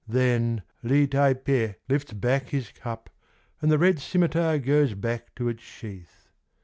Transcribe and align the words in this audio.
—Then 0.07 0.63
Li 0.81 1.05
Tai 1.05 1.35
Pe" 1.35 1.75
lifts 1.87 2.11
hark 2.23 2.45
his 2.47 2.71
cup 2.71 3.11
And 3.61 3.71
the 3.71 3.77
red 3.77 3.99
scimitar 3.99 4.57
goes 4.57 4.95
back 4.95 5.35
to 5.35 5.47
its 5.47 5.61
sheath. 5.61 6.27